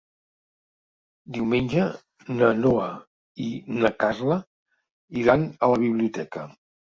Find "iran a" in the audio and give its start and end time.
5.25-5.71